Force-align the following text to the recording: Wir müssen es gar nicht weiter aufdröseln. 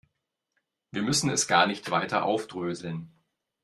Wir 0.89 1.03
müssen 1.03 1.29
es 1.29 1.45
gar 1.47 1.67
nicht 1.67 1.91
weiter 1.91 2.23
aufdröseln. 2.25 3.11